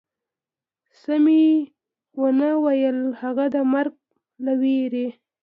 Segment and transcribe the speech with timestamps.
[0.99, 1.41] څه مې
[2.19, 3.95] و نه ویل، هغه د مرګ
[4.45, 5.07] له وېرې.